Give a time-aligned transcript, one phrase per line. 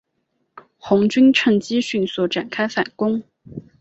[0.79, 3.21] 红军乘机迅速展开反攻。